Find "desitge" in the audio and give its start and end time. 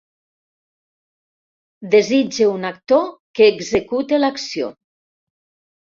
1.97-2.49